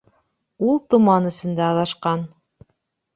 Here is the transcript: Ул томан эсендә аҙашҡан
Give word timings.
Ул 0.69 0.79
томан 0.93 1.29
эсендә 1.31 1.65
аҙашҡан 1.67 2.25